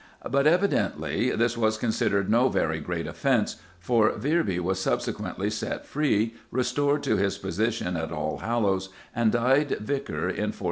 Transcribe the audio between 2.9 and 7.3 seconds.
offence, for Virby was subsequently set free, restored to